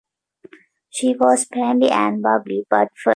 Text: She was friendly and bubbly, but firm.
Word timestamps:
She 0.89 1.13
was 1.15 1.45
friendly 1.45 1.91
and 1.91 2.23
bubbly, 2.23 2.65
but 2.71 2.89
firm. 2.97 3.09